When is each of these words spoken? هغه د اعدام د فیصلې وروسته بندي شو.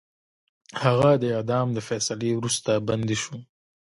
هغه 0.83 1.09
د 1.21 1.23
اعدام 1.37 1.67
د 1.73 1.79
فیصلې 1.87 2.31
وروسته 2.35 2.71
بندي 2.87 3.17
شو. 3.23 3.35